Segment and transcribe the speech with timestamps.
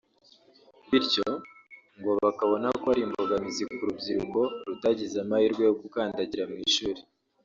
[0.89, 1.27] bityo
[1.97, 7.01] ngo bakabona ko ari imbogamizi ku rubyiruko rutagize amahirwe yo gukandagira mu ishuri